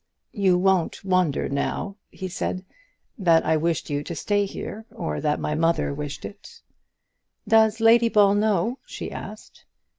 [0.33, 2.65] "You won't wonder now," he said,
[3.19, 6.63] "that I wished you to stay here, or that my mother wished it."
[7.47, 9.63] "Does Lady Ball know?" she asked.